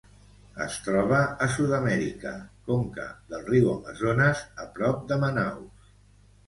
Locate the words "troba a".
0.85-1.49